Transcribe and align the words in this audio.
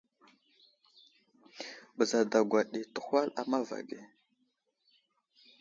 Bəza 1.95 2.19
dagwa 2.31 2.61
ɗi 2.71 2.79
təhwal 2.93 3.27
a 3.39 3.43
mava 3.51 3.77
ge. 3.87 3.99